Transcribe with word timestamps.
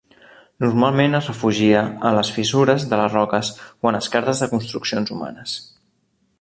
Normalment 0.63 1.17
es 1.19 1.27
refugia 1.31 1.83
a 2.09 2.13
les 2.19 2.33
fissures 2.39 2.87
de 2.95 3.01
les 3.03 3.19
roques 3.19 3.53
o 3.69 3.93
en 3.93 4.01
esquerdes 4.01 4.45
de 4.45 4.51
construccions 4.57 5.17
humanes. 5.19 5.59